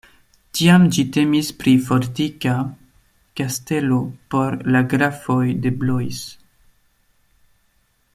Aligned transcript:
Tiam 0.59 0.85
ĝi 0.95 1.03
temis 1.17 1.49
pri 1.63 1.73
fortika 1.89 2.55
kastelo 3.41 3.99
por 4.35 4.57
la 4.77 4.81
grafoj 4.95 5.43
de 5.67 5.73
Blois. 5.83 6.23